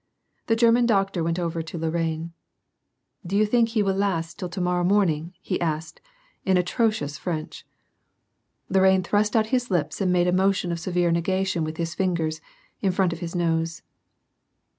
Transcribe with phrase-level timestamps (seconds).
[0.47, 2.31] The German doctor went over to Lorrain;
[3.23, 6.01] "Do you think he will last till to morrow morn ing?'' he asked,
[6.43, 7.67] in atrocious French.
[8.67, 12.41] Lorrain thrust out his lips and made a motion of severe negation with his fingers,
[12.81, 13.83] in front of his nose.